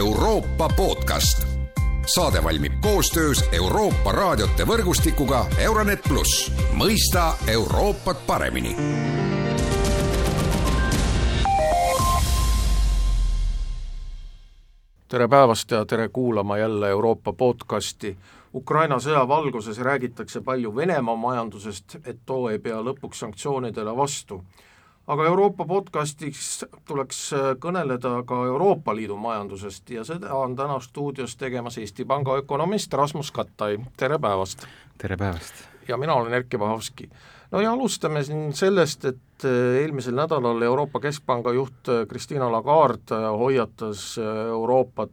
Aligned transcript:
Euroopa 0.00 0.68
podcast. 0.76 1.46
saade 2.06 2.44
valmib 2.44 2.72
koostöös 2.80 3.44
Euroopa 3.52 4.12
raadiote 4.12 4.64
võrgustikuga 4.64 5.44
Euronet 5.58 6.00
pluss, 6.08 6.52
mõista 6.72 7.34
Euroopat 7.46 8.22
paremini 8.26 8.76
tere 15.08 15.28
päevast 15.28 15.70
ja 15.70 15.84
tere 15.84 16.08
kuulama 16.08 16.58
jälle 16.58 16.88
Euroopa 16.88 17.32
podcasti. 17.32 18.16
Ukraina 18.54 18.96
sõja 18.96 19.28
valguses 19.28 19.78
räägitakse 19.78 20.40
palju 20.40 20.76
Venemaa 20.76 21.16
majandusest, 21.16 21.98
et 22.04 22.24
too 22.26 22.48
ei 22.48 22.58
pea 22.58 22.80
lõpuks 22.80 23.20
sanktsioonidele 23.20 23.96
vastu. 23.96 24.44
Aga 25.06 25.26
Euroopa 25.26 25.64
podcastiks 25.66 26.64
tuleks 26.84 27.22
kõneleda 27.60 28.20
ka 28.26 28.44
Euroopa 28.46 28.94
Liidu 28.94 29.16
majandusest 29.16 29.90
ja 29.90 30.04
seda 30.04 30.34
on 30.34 30.56
täna 30.56 30.80
stuudios 30.80 31.36
tegemas 31.36 31.78
Eesti 31.78 32.04
Panga 32.04 32.36
ökonomist 32.36 32.94
Rasmus 32.94 33.32
Kattai, 33.32 33.78
tere 33.96 34.18
päevast! 34.18 34.66
tere 34.98 35.16
päevast! 35.16 35.66
ja 35.88 35.96
mina 35.96 36.14
olen 36.14 36.34
Erkki 36.34 36.58
Vahovski 36.58 37.10
no 37.50 37.60
ja 37.60 37.72
alustame 37.72 38.22
siin 38.24 38.52
sellest, 38.56 39.04
et 39.04 39.44
äh, 39.44 39.80
eelmisel 39.82 40.14
nädalal 40.18 40.62
Euroopa 40.62 41.00
Keskpanga 41.00 41.52
juht 41.52 41.88
äh, 41.88 42.50
Lagarde 42.50 43.16
äh, 43.16 43.30
hoiatas 43.38 44.18
Euroopat, 44.48 45.10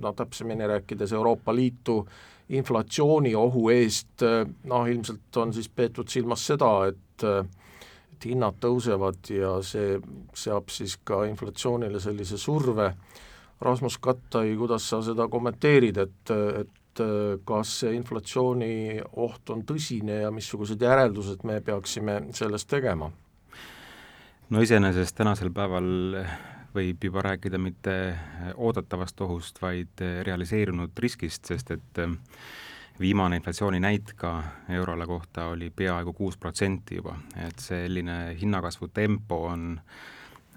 no 0.00 0.12
täpsemini 0.12 0.66
rääkides 0.66 1.12
Euroopa 1.12 1.54
Liitu, 1.54 2.06
inflatsiooniohu 2.48 3.68
eest, 3.70 4.22
noh 4.64 4.86
ilmselt 4.86 5.36
on 5.36 5.52
siis 5.52 5.68
peetud 5.68 6.08
silmas 6.08 6.46
seda, 6.46 6.70
et 6.86 7.24
et 8.20 8.28
hinnad 8.28 8.58
tõusevad 8.60 9.30
ja 9.32 9.54
see 9.64 9.96
seab 10.36 10.68
siis 10.68 10.98
ka 11.04 11.24
inflatsioonile 11.30 12.00
sellise 12.00 12.36
surve. 12.38 12.92
Rasmus 13.60 13.96
Kattai, 14.00 14.54
kuidas 14.56 14.86
sa 14.88 15.00
seda 15.04 15.26
kommenteerid, 15.28 15.98
et, 16.00 16.32
et 16.32 17.02
äh, 17.04 17.40
kas 17.48 17.72
see 17.82 17.94
inflatsiooni 17.96 19.00
oht 19.20 19.52
on 19.52 19.64
tõsine 19.68 20.22
ja 20.22 20.30
missugused 20.32 20.80
järeldused 20.80 21.44
me 21.48 21.60
peaksime 21.64 22.22
sellest 22.36 22.68
tegema? 22.70 23.10
no 24.50 24.62
iseenesest 24.64 25.14
tänasel 25.14 25.52
päeval 25.54 25.86
võib 26.74 27.04
juba 27.04 27.22
rääkida 27.22 27.58
mitte 27.58 27.92
oodatavast 28.56 29.20
ohust, 29.20 29.60
vaid 29.62 30.02
realiseerunud 30.26 30.96
riskist, 30.98 31.44
sest 31.52 31.70
et 31.76 32.00
äh, 32.02 32.16
viimane 33.00 33.36
inflatsiooni 33.40 33.80
näit 33.80 34.12
ka 34.16 34.42
euroala 34.68 35.06
kohta 35.06 35.46
oli 35.54 35.70
peaaegu 35.70 36.12
kuus 36.12 36.36
protsenti 36.36 37.00
juba, 37.00 37.16
et 37.46 37.58
selline 37.58 38.36
hinnakasvu 38.40 38.88
tempo 38.88 39.44
on 39.46 39.80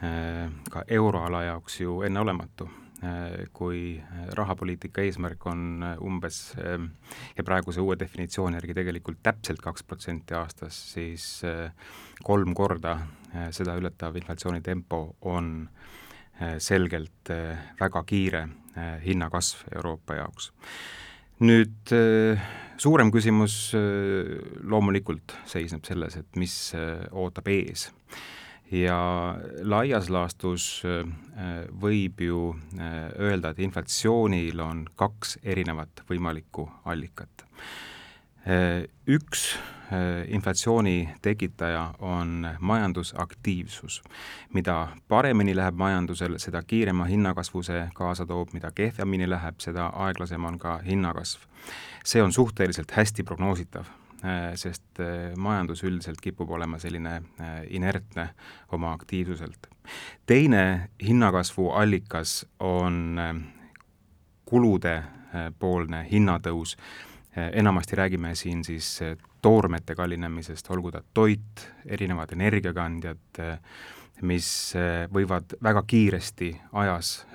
äh, 0.04 0.52
ka 0.72 0.84
euroala 0.88 1.44
jaoks 1.44 1.82
ju 1.82 2.02
enneolematu 2.02 2.70
Äh, 3.04 3.50
kui 3.54 4.00
äh, 4.00 4.28
rahapoliitika 4.32 5.02
eesmärk 5.04 5.48
on 5.52 5.84
umbes 6.02 6.54
ja 7.38 7.44
praeguse 7.44 7.82
uue 7.84 7.98
definitsiooni 8.00 8.56
järgi 8.56 8.78
tegelikult 8.78 9.20
täpselt 9.24 9.60
kaks 9.60 9.84
protsenti 9.84 10.38
aastas, 10.40 10.78
siis 10.94 11.26
kolm 12.24 12.54
korda 12.56 12.96
seda 13.52 13.76
ületav 13.76 14.16
inflatsioonitempo 14.16 15.02
on 15.34 15.68
selgelt 16.64 17.32
väga 17.80 18.04
kiire 18.08 18.48
hinnakasv 19.04 19.68
Euroopa 19.76 20.22
jaoks. 20.22 20.54
Nüüd 21.44 21.92
suurem 22.80 23.12
küsimus 23.12 23.74
loomulikult 24.64 25.36
seisneb 25.50 25.84
selles, 25.88 26.16
et 26.20 26.40
mis 26.40 26.56
ootab 27.12 27.52
ees 27.52 27.90
ja 28.74 28.98
laias 29.62 30.10
laastus 30.10 30.66
äh, 30.88 31.04
võib 31.82 32.22
ju 32.24 32.44
äh, 32.78 33.12
öelda, 33.20 33.54
et 33.54 33.62
inflatsioonil 33.64 34.62
on 34.64 34.86
kaks 35.00 35.38
erinevat 35.44 36.04
võimalikku 36.10 36.68
allikat. 36.90 37.46
Äh, 38.44 38.90
üks 39.08 39.54
inflatsiooni 40.28 41.10
tekitaja 41.22 41.94
on 42.00 42.48
majandusaktiivsus. 42.60 44.02
mida 44.54 44.88
paremini 45.08 45.56
läheb 45.56 45.76
majandusel, 45.76 46.38
seda 46.38 46.64
kiirema 46.64 47.06
hinnakasvu 47.06 47.62
see 47.64 47.84
kaasa 47.94 48.26
toob, 48.26 48.54
mida 48.54 48.72
kehvemini 48.72 49.30
läheb, 49.30 49.60
seda 49.60 49.92
aeglasem 49.94 50.46
on 50.46 50.58
ka 50.60 50.80
hinnakasv. 50.86 51.46
see 52.04 52.24
on 52.24 52.34
suhteliselt 52.34 52.92
hästi 52.92 53.24
prognoositav 53.24 53.86
Äh, 54.24 54.54
sest 54.56 55.00
äh, 55.04 55.34
majandus 55.36 55.82
üldiselt 55.84 56.22
kipub 56.24 56.52
olema 56.56 56.78
selline 56.80 57.18
äh, 57.44 57.58
inertne 57.76 58.30
oma 58.72 58.94
aktiivsuselt. 58.96 59.68
teine 60.26 60.90
hinnakasvu 61.04 61.70
allikas 61.76 62.46
on 62.60 63.20
kulude 64.46 65.04
poolne 65.60 66.06
hinnatõus, 66.12 66.78
enamasti 67.36 67.96
räägime 67.96 68.36
siin 68.36 68.64
siis 68.64 69.00
toormete 69.42 69.96
kallinemisest, 69.96 70.70
olgu 70.70 70.92
ta 70.92 71.02
toit, 71.14 71.64
erinevad 71.86 72.32
energiakandjad, 72.36 73.42
mis 74.22 74.48
võivad 75.14 75.56
väga 75.64 75.82
kiiresti 75.88 76.52
ajas 76.84 77.26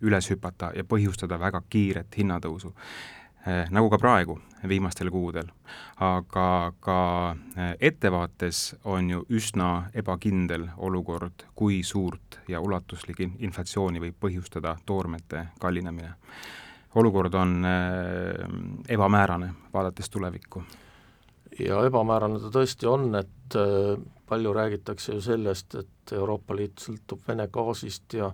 üles 0.00 0.30
hüpata 0.32 0.72
ja 0.74 0.84
põhjustada 0.88 1.36
väga 1.38 1.60
kiiret 1.68 2.16
hinnatõusu 2.16 2.72
Eh, 3.46 3.70
nagu 3.72 3.88
ka 3.88 3.96
praegu, 3.98 4.34
viimastel 4.68 5.08
kuudel. 5.10 5.48
aga 5.96 6.72
ka 6.80 7.36
eh, 7.56 7.76
ettevaates 7.80 8.76
on 8.84 9.10
ju 9.10 9.22
üsna 9.30 9.88
ebakindel 9.94 10.68
olukord, 10.76 11.46
kui 11.54 11.82
suurt 11.82 12.40
ja 12.48 12.60
ulatuslik 12.60 13.20
inflatsiooni 13.38 14.00
võib 14.00 14.18
põhjustada 14.20 14.76
toormete 14.86 15.46
kallinemine. 15.58 16.12
Olukord 16.94 17.34
on 17.34 17.64
eh, 17.64 18.94
ebamäärane, 18.94 19.50
vaadates 19.74 20.10
tulevikku. 20.10 20.62
ja 21.58 21.84
ebamäärane 21.86 22.40
ta 22.40 22.50
tõesti 22.54 22.86
on, 22.88 23.14
et 23.14 23.56
palju 24.28 24.52
räägitakse 24.54 25.12
ju 25.12 25.20
sellest, 25.20 25.74
et 25.74 26.12
Euroopa 26.12 26.54
Liit 26.56 26.78
sõltub 26.78 27.26
Vene 27.28 27.48
gaasist 27.52 28.14
ja 28.14 28.32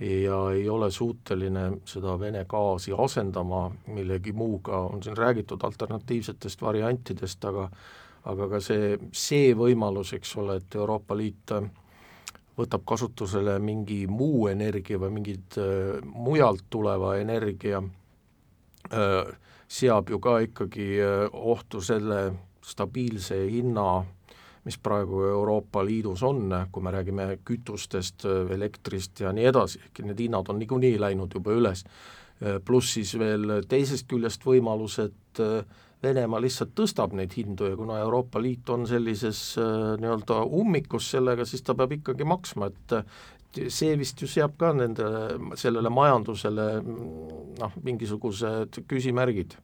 ja 0.00 0.38
ei 0.50 0.68
ole 0.68 0.90
suuteline 0.90 1.64
seda 1.86 2.16
Vene 2.20 2.44
gaasi 2.48 2.92
asendama 2.98 3.68
millegi 3.86 4.32
muuga, 4.32 4.78
on 4.78 5.02
siin 5.02 5.16
räägitud 5.16 5.62
alternatiivsetest 5.62 6.62
variantidest, 6.62 7.44
aga 7.44 7.68
aga 8.24 8.48
ka 8.48 8.60
see, 8.60 8.98
see 9.12 9.52
võimalus, 9.56 10.14
eks 10.16 10.36
ole, 10.40 10.56
et 10.56 10.74
Euroopa 10.74 11.16
Liit 11.16 11.52
võtab 12.58 12.84
kasutusele 12.86 13.58
mingi 13.62 14.04
muu 14.06 14.48
energia 14.50 15.00
või 15.02 15.18
mingid 15.18 15.58
äh, 15.60 16.00
mujalt 16.04 16.66
tuleva 16.70 17.16
energia 17.18 17.82
äh,, 17.82 19.32
seab 19.68 20.10
ju 20.10 20.20
ka 20.22 20.38
ikkagi 20.46 20.88
äh, 21.02 21.24
ohtu 21.32 21.82
selle 21.84 22.20
stabiilse 22.64 23.38
hinna 23.50 24.04
mis 24.64 24.78
praegu 24.80 25.20
Euroopa 25.28 25.82
Liidus 25.84 26.22
on, 26.24 26.48
kui 26.72 26.82
me 26.82 26.90
räägime 26.94 27.26
kütustest, 27.44 28.24
elektrist 28.54 29.20
ja 29.20 29.32
nii 29.36 29.44
edasi, 29.50 29.82
ehk 29.84 30.00
need 30.08 30.22
hinnad 30.24 30.48
on 30.48 30.56
niikuinii 30.56 30.94
läinud 30.96 31.36
juba 31.36 31.52
üles, 31.52 31.82
pluss 32.64 32.94
siis 32.96 33.12
veel 33.20 33.58
teisest 33.68 34.08
küljest 34.08 34.46
võimalus, 34.48 34.96
et 35.04 35.42
Venemaa 36.04 36.40
lihtsalt 36.42 36.74
tõstab 36.76 37.14
neid 37.16 37.34
hindu 37.36 37.70
ja 37.70 37.76
kuna 37.78 37.98
Euroopa 38.04 38.42
Liit 38.42 38.70
on 38.70 38.86
sellises 38.88 39.42
nii-öelda 39.58 40.42
ummikus 40.44 41.10
sellega, 41.14 41.46
siis 41.48 41.64
ta 41.64 41.76
peab 41.78 41.96
ikkagi 41.98 42.26
maksma, 42.28 42.70
et 42.72 43.68
see 43.72 43.94
vist 43.98 44.20
ju 44.20 44.28
seab 44.30 44.56
ka 44.58 44.72
nende, 44.74 45.06
sellele 45.60 45.92
majandusele 45.94 46.66
noh, 46.84 47.78
mingisugused 47.86 48.82
küsimärgid. 48.90 49.56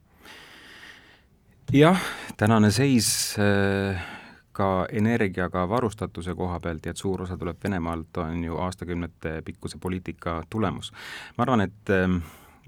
jah, 1.74 2.00
tänane 2.36 2.70
seis 2.74 3.36
äh 3.38 4.18
ka 4.60 4.86
energiaga 4.92 5.64
varustatuse 5.68 6.34
koha 6.36 6.58
pealt 6.60 6.86
ja 6.86 6.94
et 6.94 7.00
suur 7.00 7.24
osa 7.24 7.38
tuleb 7.40 7.60
Venemaalt, 7.64 8.18
on 8.22 8.44
ju 8.44 8.58
aastakümnete 8.60 9.40
pikkuse 9.46 9.78
poliitika 9.80 10.42
tulemus. 10.50 10.92
ma 11.36 11.46
arvan, 11.46 11.64
et 11.64 11.94
ähm, 11.96 12.18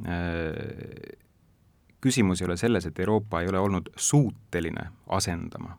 äh, 0.06 1.18
küsimus 2.02 2.42
ei 2.42 2.50
ole 2.50 2.58
selles, 2.60 2.86
et 2.86 3.00
Euroopa 3.00 3.40
ei 3.40 3.48
ole 3.48 3.62
olnud 3.62 3.88
suuteline 3.96 4.88
asendama 5.08 5.78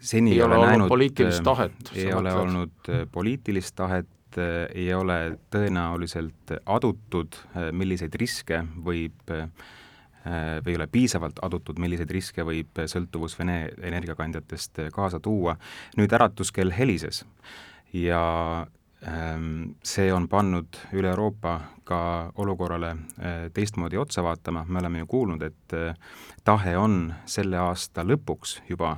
seni 0.00 0.34
ei, 0.34 0.36
ei 0.36 0.42
ole 0.42 0.58
näinud 0.60 0.88
poliitilist 0.88 1.42
tahet. 1.42 1.92
ei 1.94 2.12
ole 2.12 2.28
mõtled? 2.28 2.42
olnud 2.42 2.90
poliitilist 3.12 3.74
tahet, 3.78 4.38
ei 4.74 4.90
ole 4.94 5.38
tõenäoliselt 5.54 6.52
adutud, 6.66 7.38
milliseid 7.72 8.14
riske 8.20 8.60
võib 8.84 9.32
või 10.28 10.74
ei 10.74 10.76
ole 10.76 10.86
piisavalt 10.92 11.38
adutud, 11.42 11.78
milliseid 11.80 12.10
riske 12.12 12.44
võib 12.44 12.82
sõltuvus 12.90 13.38
Vene 13.38 13.70
energiakandjatest 13.80 14.82
kaasa 14.92 15.20
tuua. 15.20 15.56
nüüd 15.96 16.12
äratuskell 16.12 16.74
helises 16.76 17.24
ja 17.92 18.66
see 19.82 20.12
on 20.12 20.26
pannud 20.28 20.78
üle 20.92 21.10
Euroopa 21.12 21.60
ka 21.86 22.32
olukorrale 22.42 22.88
äh, 22.90 23.36
teistmoodi 23.54 23.96
otsa 23.96 24.22
vaatama, 24.26 24.64
me 24.68 24.80
oleme 24.80 24.98
ju 25.04 25.06
kuulnud, 25.06 25.42
et 25.42 25.74
äh, 25.74 25.94
tahe 26.44 26.76
on 26.76 27.14
selle 27.26 27.60
aasta 27.62 28.04
lõpuks 28.04 28.62
juba 28.68 28.96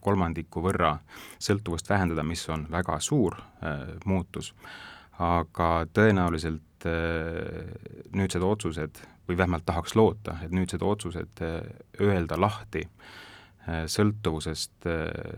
kolmandiku 0.00 0.62
võrra 0.64 0.94
sõltuvust 1.42 1.88
vähendada, 1.90 2.22
mis 2.24 2.40
on 2.48 2.62
väga 2.70 2.94
suur 3.02 3.34
muutus, 4.08 4.54
aga 5.20 5.84
tõenäoliselt 5.92 6.86
nüüdsed 8.16 8.46
otsused 8.46 9.02
või 9.28 9.36
vähemalt 9.36 9.66
tahaks 9.68 9.92
loota, 10.00 10.38
et 10.46 10.54
nüüdsed 10.54 10.80
otsused 10.80 11.44
öelda 12.00 12.40
lahti 12.40 12.86
sõltuvusest 13.66 14.88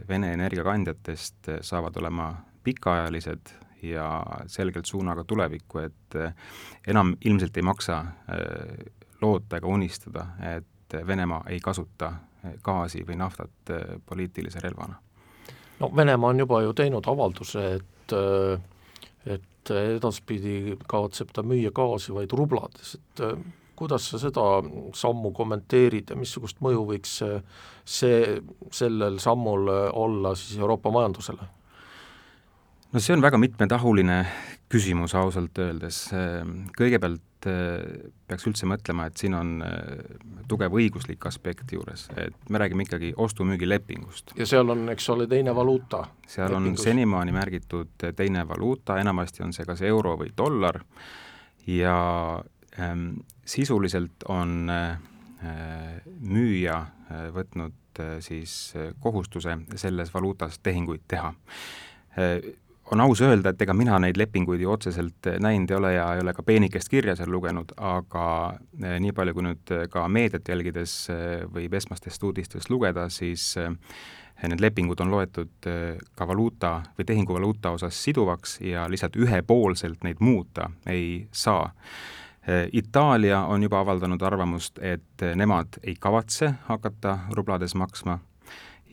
Vene 0.07 0.33
energiakandjatest 0.37 1.51
saavad 1.67 1.99
olema 1.99 2.31
pikaajalised 2.63 3.57
ja 3.83 4.23
selgelt 4.47 4.87
suunaga 4.87 5.25
tulevikku, 5.25 5.79
et 5.79 6.17
enam 6.87 7.15
ilmselt 7.25 7.57
ei 7.57 7.63
maksa 7.63 8.05
loota 9.21 9.57
ega 9.57 9.67
unistada, 9.67 10.27
et 10.57 10.97
Venemaa 11.07 11.43
ei 11.51 11.61
kasuta 11.61 12.13
gaasi 12.63 13.03
või 13.07 13.17
naftat 13.19 13.75
poliitilise 14.07 14.61
relvana 14.63 14.95
no 15.81 15.91
Venemaa 15.97 16.31
on 16.31 16.39
juba 16.39 16.63
ju 16.63 16.73
teinud 16.73 17.07
avalduse, 17.11 17.69
et 17.75 18.17
et 19.27 19.71
edaspidi 19.75 20.77
kavatseb 20.87 21.33
ta 21.35 21.43
müüa 21.43 21.73
gaasi 21.75 22.15
vaid 22.15 22.31
rublades, 22.39 22.95
et 22.95 23.23
kuidas 23.77 24.07
sa 24.13 24.21
seda 24.23 24.45
sammu 24.95 25.33
kommenteerid 25.35 26.13
ja 26.13 26.17
missugust 26.17 26.63
mõju 26.65 26.85
võiks 26.93 27.17
see, 27.19 28.21
sellel 28.73 29.19
sammul 29.23 29.69
olla 29.91 30.35
siis 30.39 30.61
Euroopa 30.63 30.93
majandusele? 30.95 31.51
No 32.97 33.01
see 33.05 33.13
on 33.13 33.21
väga 33.21 33.37
mitmetahuline 33.37 34.23
küsimus 34.73 35.13
ausalt 35.19 35.59
öeldes, 35.61 35.99
kõigepealt 36.79 37.47
eh, 37.51 38.07
peaks 38.27 38.49
üldse 38.49 38.67
mõtlema, 38.67 39.05
et 39.07 39.21
siin 39.21 39.37
on 39.37 39.51
eh, 39.67 40.17
tugev 40.49 40.75
õiguslik 40.81 41.27
aspekt 41.29 41.75
juures, 41.77 42.07
et 42.17 42.49
me 42.49 42.63
räägime 42.63 42.87
ikkagi 42.87 43.13
ostu-müügilepingust. 43.21 44.33
ja 44.41 44.49
seal 44.49 44.73
on, 44.73 44.89
eks 44.95 45.11
ole, 45.13 45.29
teine 45.29 45.55
valuuta? 45.55 46.07
seal 46.25 46.49
lepingus. 46.49 46.81
on 46.81 46.89
senimaani 46.89 47.37
märgitud 47.37 48.09
teine 48.17 48.49
valuuta, 48.49 48.97
enamasti 49.03 49.45
on 49.45 49.53
see 49.53 49.69
kas 49.69 49.85
euro 49.85 50.17
või 50.17 50.33
dollar 50.33 50.81
ja 51.69 51.97
ähm, 52.81 53.09
sisuliselt 53.45 54.25
on 54.33 54.73
äh, 54.73 54.97
müüja 56.25 56.81
äh, 56.81 57.27
võtnud 57.37 58.01
äh, 58.01 58.19
siis 58.25 58.73
kohustuse 59.05 59.61
selles 59.77 60.15
valuutas 60.17 60.63
tehinguid 60.65 61.05
teha 61.09 61.35
on 62.91 63.01
aus 63.01 63.21
öelda, 63.21 63.51
et 63.51 63.63
ega 63.63 63.75
mina 63.75 63.99
neid 64.03 64.19
lepinguid 64.19 64.61
ju 64.63 64.71
otseselt 64.71 65.27
eh, 65.31 65.39
näinud 65.43 65.71
ei 65.71 65.77
ole 65.77 65.93
ja 65.97 66.07
ei 66.15 66.23
ole 66.23 66.35
ka 66.35 66.45
peenikest 66.47 66.91
kirja 66.93 67.17
seal 67.19 67.33
lugenud, 67.33 67.75
aga 67.77 68.27
eh, 68.83 68.99
nii 69.03 69.15
palju, 69.17 69.35
kui 69.35 69.47
nüüd 69.49 69.73
eh, 69.75 69.87
ka 69.93 70.07
meediat 70.13 70.49
jälgides 70.49 70.95
võib 71.53 71.75
esmastest 71.75 72.23
uudistest 72.23 72.71
lugeda, 72.71 73.09
siis 73.11 73.55
need 73.57 74.61
lepingud 74.61 75.01
on 75.01 75.11
loetud 75.11 75.67
ka 76.15 76.27
valuuta 76.29 76.75
või 76.99 77.07
tehinguvaluuta 77.09 77.73
osas 77.73 77.97
siduvaks 78.05 78.59
ja 78.61 78.85
lihtsalt 78.91 79.17
ühepoolselt 79.17 80.05
neid 80.05 80.21
muuta 80.21 80.69
ei 80.93 81.25
saa. 81.33 81.71
Itaalia 82.73 83.41
on 83.51 83.65
juba 83.65 83.81
avaldanud 83.81 84.23
arvamust, 84.23 84.79
et 84.79 85.25
nemad 85.35 85.81
ei 85.83 85.97
kavatse 85.99 86.53
hakata 86.69 87.17
rublades 87.35 87.75
maksma 87.75 88.21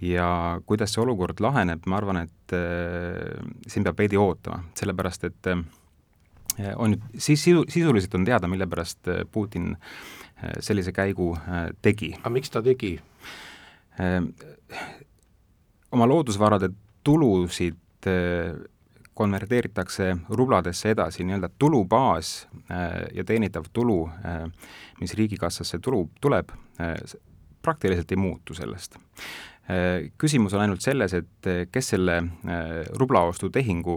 ja 0.03 0.59
kuidas 0.65 0.93
see 0.93 1.03
olukord 1.03 1.39
laheneb, 1.43 1.85
ma 1.87 1.97
arvan, 1.99 2.23
et 2.25 2.55
äh, 2.55 3.39
siin 3.67 3.85
peab 3.85 3.99
veidi 4.03 4.19
ootama, 4.19 4.63
sellepärast 4.77 5.27
et 5.29 5.49
äh, 5.51 5.63
on 6.75 6.95
nüüd, 6.95 7.05
siis 7.17 7.43
sisu, 7.45 7.63
sisuliselt 7.71 8.15
on 8.19 8.27
teada, 8.27 8.49
mille 8.51 8.67
pärast 8.69 9.09
äh, 9.11 9.23
Putin 9.31 9.75
sellise 10.59 10.91
käigu 10.91 11.29
tegi. 11.81 12.09
aga 12.19 12.29
miks 12.35 12.51
ta 12.51 12.59
tegi 12.65 12.97
oma 15.93 16.07
loodusvarade 16.09 16.67
tulusid 17.05 18.09
konverteeritakse 19.13 20.09
rubladesse 20.35 20.91
edasi, 20.91 21.23
nii-öelda 21.23 21.47
tulubaas 21.61 22.33
ja 23.15 23.23
teenitav 23.23 23.69
tulu 23.71 24.01
mis 24.99 25.15
riigikassasse 25.15 25.79
tulu, 25.79 26.09
tuleb 26.19 26.51
praktiliselt 27.63 28.11
ei 28.11 28.19
muutu 28.19 28.57
sellest. 28.57 28.99
Äh, 29.63 30.09
küsimus 30.19 30.51
on 30.57 30.59
ainult 30.59 30.83
selles, 30.83 31.13
et 31.15 31.47
äh, 31.47 31.61
kes 31.71 31.93
selle 31.93 32.17
äh, 32.19 32.71
rublaostutehingu 32.99 33.95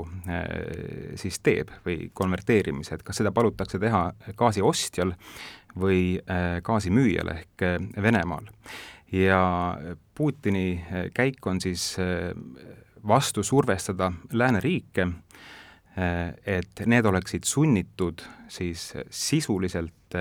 siis 1.18 1.40
teeb 1.42 1.72
või 1.82 2.06
konverteerimise, 2.14 2.94
et 2.94 3.02
kas 3.02 3.18
seda 3.18 3.32
palutakse 3.34 3.80
teha 3.82 4.04
gaasiostjal 4.38 5.16
või 5.76 6.20
gaasimüüjal 6.64 7.32
ehk 7.34 7.64
Venemaal. 8.02 8.46
ja 9.12 9.40
Putini 10.14 10.80
käik 11.14 11.46
on 11.46 11.60
siis 11.60 11.96
vastu 13.06 13.42
survestada 13.42 14.08
lääneriike, 14.32 15.06
et 16.46 16.86
need 16.86 17.06
oleksid 17.06 17.44
sunnitud 17.44 18.24
siis 18.48 18.94
sisuliselt 19.10 20.16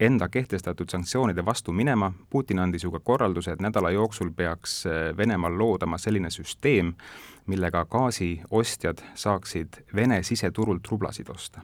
enda 0.00 0.28
kehtestatud 0.28 0.88
sanktsioonide 0.90 1.44
vastu 1.44 1.72
minema, 1.72 2.12
Putin 2.30 2.58
andis 2.58 2.84
ju 2.84 2.90
ka 2.90 3.00
korralduse, 3.00 3.52
et 3.52 3.60
nädala 3.60 3.90
jooksul 3.90 4.30
peaks 4.36 4.86
äh, 4.86 5.16
Venemaal 5.16 5.58
loodama 5.58 5.98
selline 5.98 6.30
süsteem, 6.30 6.94
millega 7.46 7.84
gaasiostjad 7.84 9.02
saaksid 9.14 9.82
Vene 9.94 10.22
siseturult 10.22 10.88
rublasid 10.90 11.28
osta. 11.28 11.60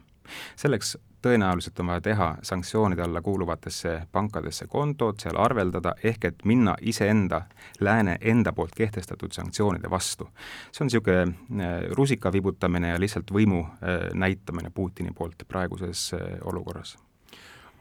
selleks 0.57 0.97
tõenäoliselt 1.23 1.81
on 1.81 1.87
vaja 1.87 2.01
teha 2.01 2.29
sanktsioonide 2.43 3.03
alla 3.03 3.21
kuuluvatesse 3.23 4.03
pankadesse 4.13 4.67
kontod, 4.67 5.19
seal 5.21 5.37
arveldada, 5.37 5.95
ehk 6.05 6.25
et 6.25 6.45
minna 6.45 6.75
iseenda, 6.81 7.43
lääne 7.81 8.17
enda 8.21 8.53
poolt 8.53 8.75
kehtestatud 8.77 9.33
sanktsioonide 9.33 9.91
vastu. 9.91 10.29
see 10.73 10.85
on 10.85 10.87
niisugune 10.87 11.23
äh, 11.23 11.83
rusika 11.91 12.33
vibutamine 12.33 12.89
ja 12.89 13.01
lihtsalt 13.01 13.31
võimu 13.31 13.61
äh, 13.61 14.11
näitamine 14.15 14.71
Putini 14.71 15.11
poolt 15.13 15.43
praeguses 15.49 16.15
olukorras 16.45 16.97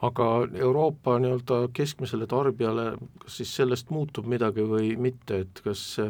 aga 0.02 0.28
Euroopa 0.58 1.20
nii-öelda 1.22 1.64
keskmisele 1.78 2.28
tarbijale, 2.28 2.96
kas 3.22 3.42
siis 3.42 3.56
sellest 3.62 3.92
muutub 3.94 4.26
midagi 4.30 4.66
või 4.66 4.96
mitte, 4.98 5.44
et 5.46 5.64
kas 5.66 6.02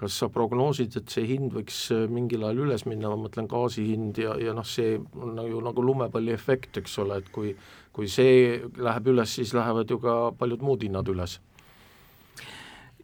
kas 0.00 0.14
sa 0.16 0.30
prognoosid, 0.32 0.94
et 0.96 1.12
see 1.12 1.26
hind 1.28 1.52
võiks 1.52 1.90
mingil 2.08 2.46
ajal 2.48 2.62
üles 2.64 2.86
minna, 2.88 3.10
ma 3.12 3.18
mõtlen 3.26 3.44
gaasi 3.50 3.82
hind 3.84 4.16
ja, 4.16 4.32
ja 4.40 4.54
noh, 4.56 4.64
see 4.64 4.94
on 4.96 5.36
ju 5.44 5.60
nagu 5.60 5.84
lumepalliefekt, 5.84 6.78
eks 6.80 6.94
ole, 7.02 7.18
et 7.20 7.28
kui 7.34 7.52
kui 7.92 8.08
see 8.08 8.60
läheb 8.78 9.10
üles, 9.12 9.34
siis 9.34 9.54
lähevad 9.56 9.90
ju 9.90 9.98
ka 10.02 10.16
paljud 10.38 10.62
muud 10.64 10.84
hinnad 10.86 11.08
üles. 11.10 11.38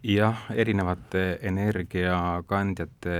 Jah, 0.06 0.46
erinevate 0.54 1.38
energiakandjate 1.48 3.16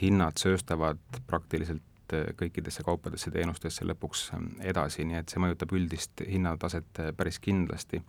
hinnad 0.00 0.40
sööstavad 0.40 0.98
praktiliselt 1.28 1.84
Eh, 2.12 2.34
kõikidesse 2.36 2.84
kaupadesse, 2.84 3.30
teenustesse 3.32 3.86
lõpuks 3.88 4.26
eh, 4.36 4.42
edasi, 4.70 5.06
nii 5.08 5.16
et 5.22 5.32
see 5.32 5.40
mõjutab 5.40 5.70
üldist 5.72 6.20
hinnataset 6.20 7.00
eh, 7.00 7.12
päris 7.16 7.38
kindlasti. 7.40 8.02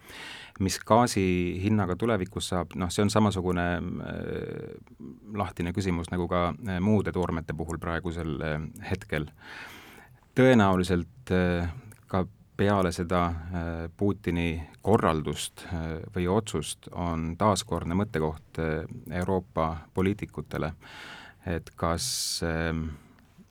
mis 0.60 0.78
gaasi 0.80 1.24
hinnaga 1.64 1.96
tulevikus 1.96 2.50
saab, 2.52 2.76
noh, 2.76 2.92
see 2.92 3.06
on 3.06 3.10
samasugune 3.10 3.66
äh, 3.76 5.00
lahtine 5.34 5.72
küsimus 5.72 6.12
nagu 6.12 6.28
ka 6.28 6.50
äh, 6.52 6.80
muude 6.84 7.12
toormete 7.16 7.54
puhul 7.54 7.80
praegusel 7.80 8.36
äh, 8.42 8.60
hetkel. 8.90 9.30
tõenäoliselt 10.36 11.32
äh, 11.32 11.72
ka 12.08 12.26
peale 12.58 12.92
seda 12.92 13.26
äh, 13.28 13.72
Putini 13.98 14.60
korraldust 14.82 15.66
äh, 15.72 16.04
või 16.16 16.28
otsust 16.28 16.92
on 16.92 17.38
taaskordne 17.38 17.96
mõttekoht 17.96 18.60
äh, 18.60 18.84
Euroopa 19.24 19.88
poliitikutele, 19.94 20.74
et 21.48 21.72
kas 21.80 22.44
äh, 22.44 22.76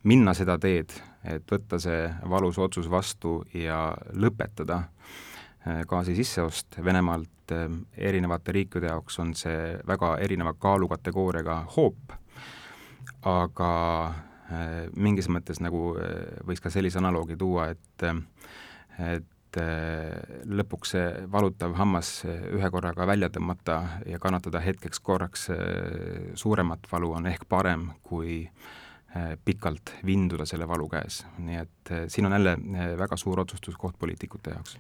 minna 0.05 0.35
seda 0.37 0.57
teed, 0.61 0.93
et 1.25 1.49
võtta 1.51 1.79
see 1.81 2.09
valus 2.31 2.59
otsus 2.61 2.89
vastu 2.91 3.39
ja 3.57 3.95
lõpetada 4.13 4.83
äh, 4.85 5.83
gaasi 5.89 6.17
sisseost 6.17 6.79
Venemaalt, 6.85 7.53
äh, 7.53 7.67
erinevate 7.97 8.53
riikide 8.53 8.93
jaoks 8.93 9.19
on 9.25 9.35
see 9.39 9.75
väga 9.89 10.17
erineva 10.25 10.55
kaalukategooriaga 10.61 11.63
hoop, 11.77 12.17
aga 13.25 13.73
äh, 14.09 14.73
mingis 14.97 15.31
mõttes 15.33 15.63
nagu 15.65 15.95
võiks 16.47 16.65
ka 16.65 16.73
sellise 16.73 17.01
analoogi 17.01 17.39
tuua, 17.41 17.71
et 17.73 18.11
et 19.05 19.57
lõpuks 20.51 20.93
see 20.97 21.11
valutav 21.31 21.77
hammas 21.79 22.09
ühe 22.27 22.69
korraga 22.75 23.07
välja 23.07 23.29
tõmmata 23.31 23.77
ja 24.07 24.19
kannatada 24.19 24.59
hetkeks 24.63 24.99
korraks 24.99 25.47
suuremat 26.35 26.89
valu 26.91 27.13
on 27.15 27.29
ehk 27.31 27.47
parem, 27.51 27.85
kui 28.03 28.41
äh, 28.49 28.84
pikalt 29.45 29.95
vinduda 30.07 30.47
selle 30.47 30.67
valu 30.69 30.89
käes, 30.91 31.21
nii 31.39 31.59
et 31.61 31.91
äh, 31.95 32.05
siin 32.11 32.27
on 32.27 32.35
jälle 32.35 32.57
äh, 32.59 32.93
väga 32.99 33.17
suur 33.17 33.41
otsustuskoht 33.41 33.99
poliitikute 33.99 34.51
jaoks. 34.51 34.77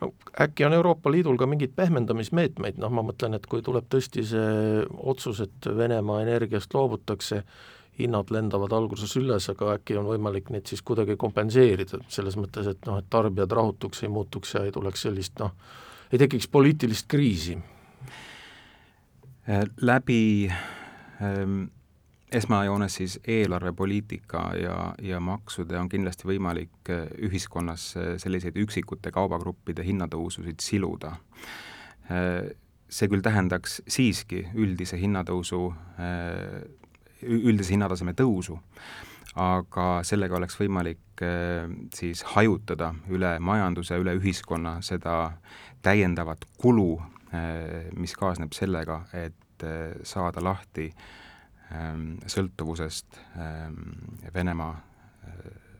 No 0.00 0.12
äkki 0.40 0.64
on 0.64 0.72
Euroopa 0.72 1.10
Liidul 1.10 1.36
ka 1.38 1.46
mingeid 1.50 1.74
pehmendamismeetmeid, 1.76 2.78
noh 2.82 2.94
ma 2.94 3.02
mõtlen, 3.06 3.34
et 3.38 3.46
kui 3.46 3.62
tuleb 3.62 3.88
tõesti 3.90 4.24
see 4.26 4.86
otsus, 4.98 5.42
et 5.42 5.68
Venemaa 5.76 6.22
energiast 6.22 6.74
loobutakse, 6.74 7.42
hinnad 7.98 8.30
lendavad 8.34 8.72
alguses 8.72 9.16
üles, 9.20 9.50
aga 9.50 9.74
äkki 9.76 9.98
on 9.98 10.08
võimalik 10.10 10.50
neid 10.54 10.70
siis 10.70 10.82
kuidagi 10.86 11.18
kompenseerida, 11.18 12.00
selles 12.10 12.38
mõttes, 12.38 12.70
et 12.70 12.86
noh, 12.88 13.02
et 13.02 13.10
tarbijad 13.10 13.52
rahutuks 13.52 14.02
ei 14.02 14.14
muutuks 14.14 14.56
ja 14.56 14.64
ei 14.66 14.72
tuleks 14.74 15.06
sellist 15.08 15.42
noh, 15.42 15.52
ei 16.12 16.22
tekiks 16.22 16.48
poliitilist 16.48 17.10
kriisi? 17.10 17.58
läbi 19.82 20.46
ähm 21.18 21.64
esmajoones 22.32 22.94
siis 22.94 23.18
eelarvepoliitika 23.28 24.42
ja, 24.56 24.76
ja 25.02 25.20
maksude 25.20 25.78
on 25.78 25.88
kindlasti 25.92 26.28
võimalik 26.28 26.90
ühiskonnas 27.28 27.92
selliseid 28.22 28.56
üksikute 28.62 29.12
kaubagruppide 29.14 29.84
hinnatõususid 29.86 30.62
siluda. 30.64 31.16
See 32.92 33.08
küll 33.08 33.24
tähendaks 33.24 33.80
siiski 33.88 34.42
üldise 34.54 34.98
hinnatõusu, 35.00 35.62
üldise 37.22 37.72
hinnataseme 37.76 38.12
tõusu, 38.18 38.58
aga 39.40 39.86
sellega 40.04 40.36
oleks 40.36 40.58
võimalik 40.60 41.24
siis 41.94 42.24
hajutada 42.34 42.92
üle 43.12 43.36
majanduse, 43.40 43.96
üle 44.00 44.16
ühiskonna 44.18 44.80
seda 44.84 45.38
täiendavat 45.82 46.44
kulu, 46.60 47.00
mis 47.96 48.16
kaasneb 48.18 48.52
sellega, 48.52 49.04
et 49.16 49.66
saada 50.04 50.42
lahti 50.44 50.90
sõltuvusest 52.26 53.16
Venemaa 54.34 54.74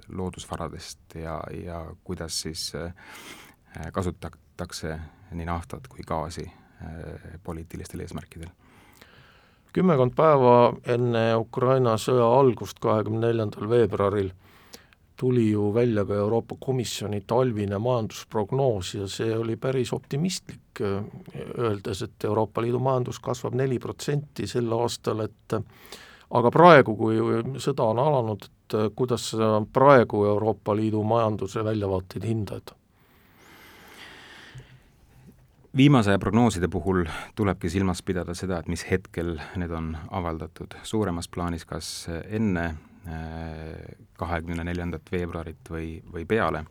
loodusvaradest 0.09 1.17
ja, 1.21 1.37
ja 1.53 1.83
kuidas 2.05 2.41
siis 2.45 2.73
kasutatakse 3.93 4.97
nii 5.33 5.47
naftat 5.49 5.89
kui 5.93 6.05
gaasi 6.07 6.47
Äh, 6.83 7.41
poliitilistel 7.45 8.01
eesmärkidel. 8.01 8.49
kümmekond 9.73 10.13
päeva 10.17 10.75
enne 10.95 11.21
Ukraina 11.39 11.95
sõja 11.97 12.27
algust, 12.39 12.81
kahekümne 12.83 13.29
neljandal 13.29 13.69
veebruaril, 13.71 14.33
tuli 15.17 15.51
ju 15.51 15.75
välja 15.75 16.05
ka 16.05 16.15
Euroopa 16.15 16.57
Komisjoni 16.61 17.23
talvine 17.27 17.79
majandusprognoos 17.79 18.95
ja 18.95 19.09
see 19.09 19.37
oli 19.37 19.57
päris 19.57 19.93
optimistlik, 19.93 20.81
öeldes, 21.59 22.03
et 22.03 22.25
Euroopa 22.25 22.63
Liidu 22.63 22.79
majandus 22.79 23.21
kasvab 23.21 23.55
neli 23.55 23.79
protsenti 23.79 24.47
sel 24.47 24.73
aastal, 24.73 25.21
et 25.21 25.57
aga 26.31 26.51
praegu, 26.51 26.97
kui 26.97 27.19
sõda 27.61 27.89
on 27.93 28.01
alanud, 28.03 28.45
et 28.49 28.79
kuidas 28.97 29.31
sa 29.35 29.59
praegu 29.73 30.25
Euroopa 30.27 30.77
Liidu 30.77 31.03
majanduse 31.03 31.65
väljavaateid 31.65 32.25
hindad? 32.29 32.77
viimase 35.77 36.19
prognooside 36.19 36.69
puhul 36.69 37.05
tulebki 37.35 37.71
silmas 37.71 38.03
pidada 38.03 38.35
seda, 38.35 38.59
et 38.59 38.69
mis 38.69 38.85
hetkel 38.91 39.39
need 39.57 39.71
on 39.73 39.95
avaldatud, 40.11 40.75
suuremas 40.83 41.29
plaanis 41.33 41.65
kas 41.65 42.09
enne 42.29 42.75
kahekümne 44.19 44.65
neljandat 44.65 45.13
veebruarit 45.13 45.71
või, 45.71 46.03
või 46.13 46.25
peale. 46.27 46.65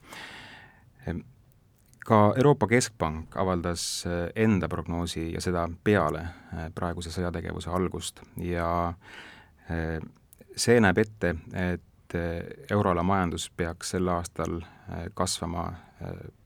ka 2.06 2.20
Euroopa 2.38 2.68
Keskpank 2.68 3.36
avaldas 3.38 4.06
äh, 4.08 4.30
enda 4.36 4.70
prognoosi 4.70 5.34
ja 5.34 5.42
seda 5.42 5.68
peale 5.84 6.22
äh, 6.22 6.72
praeguse 6.76 7.12
sõjategevuse 7.12 7.70
algust 7.70 8.22
ja 8.38 8.94
see 10.58 10.80
näeb 10.82 10.98
ette, 10.98 11.36
et 11.54 12.16
euroala 12.72 13.04
majandus 13.04 13.46
peaks 13.56 13.94
sel 13.94 14.10
aastal 14.12 14.58
kasvama 15.14 15.70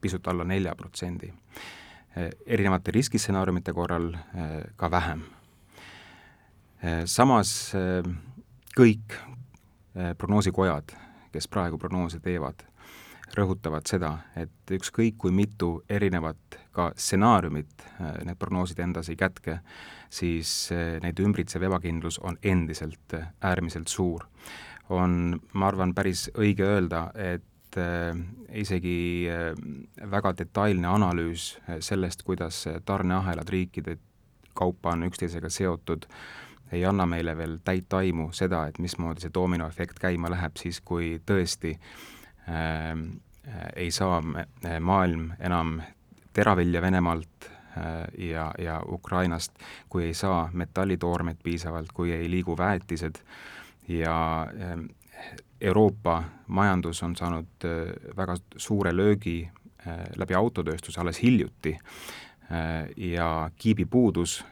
pisut 0.02 0.28
alla 0.28 0.44
nelja 0.46 0.76
protsendi 0.78 1.32
erinevate 2.46 2.92
riskistsenaariumite 2.92 3.74
korral 3.74 4.12
ka 4.78 4.92
vähem. 4.92 5.24
Samas 7.10 7.74
kõik 8.78 9.18
prognoosikojad, 10.18 10.96
kes 11.32 11.48
praegu 11.52 11.78
prognoose 11.80 12.20
teevad, 12.24 12.66
rõhutavad 13.36 13.88
seda, 13.90 14.12
et 14.38 14.72
ükskõik 14.76 15.18
kui 15.20 15.34
mitu 15.36 15.80
erinevat 15.90 16.60
ka 16.76 16.92
stsenaariumit 16.96 17.86
need 18.28 18.38
prognoosid 18.40 18.80
endas 18.84 19.10
ei 19.10 19.18
kätke, 19.20 19.60
siis 20.12 20.70
neid 21.04 21.20
ümbritsev 21.24 21.66
ebakindlus 21.68 22.20
on 22.24 22.38
endiselt 22.44 23.18
äärmiselt 23.42 23.92
suur. 23.92 24.28
on, 24.90 25.40
ma 25.54 25.68
arvan, 25.68 25.94
päris 25.98 26.28
õige 26.38 26.62
öelda, 26.64 27.08
et 27.16 27.78
äh, 27.82 28.18
isegi 28.54 29.26
äh, 29.30 29.56
väga 30.12 30.36
detailne 30.38 30.88
analüüs 30.88 31.56
äh, 31.66 31.80
sellest, 31.80 32.22
kuidas 32.24 32.68
tarneahelad 32.86 33.50
riikide 33.50 33.98
kaupa 34.54 34.94
on 34.94 35.08
üksteisega 35.10 35.50
seotud, 35.50 36.06
ei 36.76 36.86
anna 36.86 37.06
meile 37.10 37.36
veel 37.38 37.58
täit 37.64 37.94
aimu 37.94 38.30
seda, 38.36 38.66
et 38.68 38.80
mismoodi 38.84 39.26
see 39.26 39.34
doominoefekt 39.34 40.00
käima 40.02 40.32
läheb 40.34 40.60
siis, 40.60 40.82
kui 40.82 41.16
tõesti 41.26 41.76
äh, 42.50 42.94
ei 43.76 43.92
saa 43.92 44.22
maailm 44.82 45.30
enam 45.40 45.78
teravilja 46.34 46.82
Venemaalt 46.82 47.48
äh, 47.48 48.04
ja, 48.30 48.52
ja 48.60 48.82
Ukrainast, 48.88 49.54
kui 49.90 50.06
ei 50.10 50.14
saa 50.14 50.50
metallitoormeid 50.54 51.42
piisavalt, 51.44 51.94
kui 51.94 52.12
ei 52.12 52.30
liigu 52.32 52.58
väetised 52.58 53.22
ja 53.88 54.18
äh, 54.44 54.80
Euroopa 55.62 56.24
majandus 56.48 57.04
on 57.04 57.16
saanud 57.16 57.66
äh, 57.66 58.18
väga 58.18 58.36
suure 58.58 58.96
löögi 58.96 59.50
äh, 59.88 60.06
läbi 60.16 60.36
autotööstuse 60.36 61.02
alles 61.02 61.22
hiljuti 61.24 61.78
äh, 61.78 61.82
ja 62.98 63.50
kiibipuudus 63.58 64.46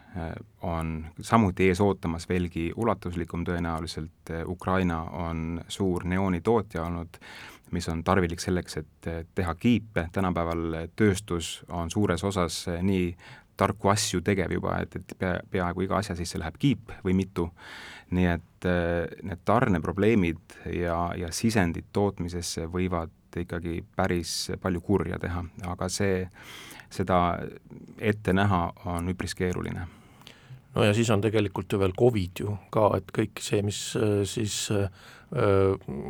on 0.62 1.06
samuti 1.22 1.68
ees 1.68 1.82
ootamas 1.82 2.26
veelgi 2.30 2.72
ulatuslikum 2.76 3.44
tõenäoliselt, 3.46 4.32
Ukraina 4.50 5.04
on 5.04 5.62
suur 5.68 6.06
neoonitootja 6.10 6.84
olnud, 6.88 7.20
mis 7.72 7.90
on 7.90 8.02
tarvilik 8.04 8.42
selleks, 8.42 8.78
et 8.82 9.10
teha 9.36 9.56
kiipe, 9.56 10.08
tänapäeval 10.14 10.90
tööstus 10.96 11.60
on 11.70 11.92
suures 11.94 12.24
osas 12.24 12.64
nii 12.82 13.14
tarku 13.58 13.90
asju 13.94 14.22
tegev 14.26 14.54
juba, 14.54 14.78
et, 14.84 14.96
et 14.98 15.16
pea, 15.20 15.38
peaaegu 15.52 15.86
iga 15.86 16.00
asja 16.00 16.16
sisse 16.18 16.40
läheb 16.42 16.58
kiip 16.60 16.94
või 17.06 17.16
mitu. 17.18 17.50
Nii 18.14 18.30
et 18.30 18.68
äh, 18.70 19.10
need 19.26 19.44
tarneprobleemid 19.46 20.58
ja, 20.74 20.98
ja 21.18 21.32
sisendid 21.34 21.90
tootmisesse 21.94 22.68
võivad 22.72 23.14
ikkagi 23.42 23.84
päris 23.96 24.52
palju 24.62 24.82
kurja 24.82 25.20
teha, 25.20 25.44
aga 25.74 25.90
see, 25.90 26.24
seda 26.94 27.20
ette 27.98 28.34
näha 28.34 28.64
on 28.86 29.10
üpris 29.14 29.36
keeruline 29.36 29.88
no 30.76 30.84
ja 30.84 30.94
siis 30.94 31.10
on 31.14 31.22
tegelikult 31.22 31.72
ju 31.72 31.80
veel 31.80 31.94
Covid 32.00 32.44
ju 32.44 32.56
ka, 32.74 32.90
et 32.98 33.12
kõik 33.16 33.42
see, 33.44 33.62
mis 33.66 33.80
äh, 34.00 34.22
siis 34.30 34.56
äh, 34.74 34.88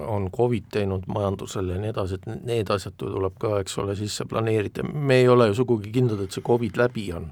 on 0.08 0.30
Covid 0.36 0.70
teinud 0.74 1.08
majandusele 1.08 1.78
ja 1.78 1.82
nii 1.82 1.94
edasi, 1.94 2.20
et 2.20 2.46
need 2.48 2.72
asjad 2.74 2.98
tuleb 3.00 3.38
ka, 3.40 3.56
eks 3.64 3.78
ole, 3.84 3.96
sisse 3.96 4.26
planeerida, 4.30 4.84
me 4.84 5.22
ei 5.22 5.30
ole 5.32 5.48
ju 5.52 5.62
sugugi 5.62 5.94
kindlad, 5.96 6.26
et 6.26 6.36
see 6.36 6.44
Covid 6.44 6.80
läbi 6.80 7.08
on. 7.16 7.32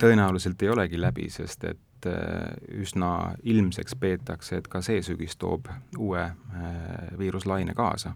tõenäoliselt 0.00 0.62
ei 0.62 0.72
olegi 0.72 1.00
läbi, 1.00 1.28
sest 1.30 1.64
et 1.68 1.80
et 2.02 2.10
äh, 2.10 2.80
üsna 2.82 3.34
ilmseks 3.42 3.94
peetakse, 4.00 4.56
et 4.58 4.68
ka 4.68 4.82
see 4.82 5.02
sügis 5.02 5.36
toob 5.38 5.68
uue 5.98 6.22
äh, 6.22 7.18
viiruslaine 7.18 7.74
kaasa. 7.74 8.14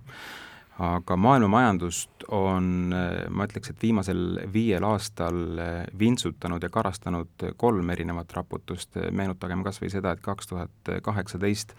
aga 0.79 1.17
maailma 1.17 1.49
majandust 1.49 2.27
on, 2.29 2.93
äh, 2.93 3.31
ma 3.31 3.47
ütleks, 3.47 3.71
et 3.71 3.83
viimasel 3.83 4.41
viiel 4.53 4.85
aastal 4.85 5.39
vintsutanud 5.99 6.63
ja 6.63 6.69
karastanud 6.69 7.47
kolm 7.57 7.91
erinevat 7.91 8.33
raputust, 8.33 8.99
meenutagem 9.11 9.65
kas 9.65 9.81
või 9.81 9.91
seda, 9.91 10.13
et 10.13 10.21
kaks 10.21 10.47
tuhat 10.47 10.93
kaheksateist 11.03 11.73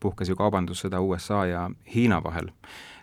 puhkes 0.00 0.28
ju 0.28 0.36
kaubandussõda 0.36 1.00
USA 1.00 1.46
ja 1.46 1.70
Hiina 1.94 2.22
vahel 2.22 2.52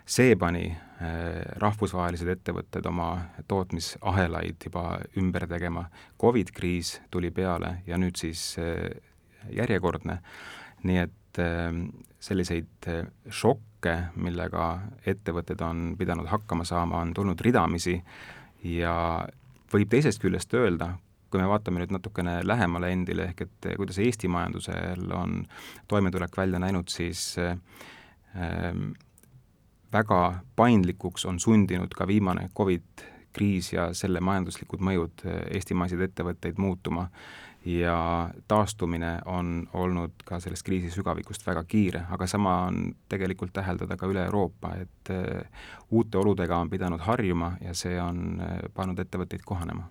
see 0.06 0.36
pani 0.36 0.66
äh, 0.68 1.40
rahvusvahelised 1.62 2.28
ettevõtted 2.28 2.86
oma 2.88 3.08
tootmisahelaid 3.48 4.66
juba 4.68 4.98
ümber 5.20 5.46
tegema, 5.48 5.86
Covid 6.20 6.52
kriis 6.54 6.98
tuli 7.10 7.30
peale 7.34 7.78
ja 7.86 7.98
nüüd 8.00 8.18
siis 8.20 8.54
äh, 8.60 8.90
järjekordne, 9.52 10.18
nii 10.84 10.98
et 11.06 11.40
äh, 11.40 11.70
selliseid 12.24 12.90
šokke, 13.28 13.96
millega 14.16 14.68
ettevõtted 15.06 15.60
on 15.64 15.94
pidanud 15.98 16.28
hakkama 16.28 16.64
saama, 16.68 17.02
on 17.04 17.14
tulnud 17.16 17.40
ridamisi 17.44 17.98
ja 18.64 18.94
võib 19.72 19.90
teisest 19.92 20.22
küljest 20.22 20.54
öelda, 20.56 20.94
kui 21.32 21.42
me 21.42 21.48
vaatame 21.50 21.82
nüüd 21.82 21.92
natukene 21.92 22.38
lähemale 22.46 22.92
endile, 22.94 23.26
ehk 23.32 23.42
et 23.44 23.68
kuidas 23.76 23.98
Eesti 24.00 24.28
majandusel 24.30 25.10
on 25.16 25.42
toimetulek 25.90 26.36
välja 26.38 26.60
näinud, 26.62 26.88
siis 26.92 27.34
äh, 27.42 27.58
väga 29.94 30.20
paindlikuks 30.56 31.24
on 31.30 31.40
sundinud 31.40 31.94
ka 31.94 32.06
viimane 32.06 32.48
Covid 32.56 33.04
kriis 33.34 33.72
ja 33.72 33.88
selle 33.94 34.20
majanduslikud 34.22 34.82
mõjud 34.82 35.24
eh, 35.26 35.40
eestimaiseid 35.58 36.04
ettevõtteid 36.08 36.60
muutuma 36.62 37.08
ja 37.64 37.96
taastumine 38.48 39.16
on 39.26 39.68
olnud 39.72 40.22
ka 40.28 40.38
sellest 40.40 40.66
kriisi 40.66 40.90
sügavikust 40.92 41.46
väga 41.46 41.64
kiire, 41.64 42.04
aga 42.12 42.26
sama 42.28 42.58
on 42.68 42.94
tegelikult 43.08 43.54
täheldada 43.56 43.96
ka 43.96 44.08
üle 44.10 44.26
Euroopa, 44.28 44.74
et 44.84 45.12
eh, 45.14 45.66
uute 45.90 46.18
oludega 46.20 46.58
on 46.60 46.70
pidanud 46.70 47.02
harjuma 47.02 47.54
ja 47.64 47.74
see 47.74 47.98
on 48.00 48.40
eh, 48.40 48.56
pannud 48.74 49.02
ettevõtteid 49.02 49.44
kohanema. 49.44 49.88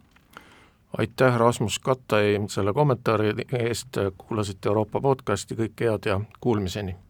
aitäh, 0.98 1.38
Rasmus 1.38 1.80
Kattai, 1.80 2.38
selle 2.50 2.74
kommentaari 2.74 3.34
eest, 3.60 3.98
kuulasite 4.18 4.70
Euroopa 4.70 5.02
podcasti, 5.02 5.58
kõike 5.58 5.90
head 5.90 6.12
ja 6.12 6.22
kuulmiseni! 6.40 7.03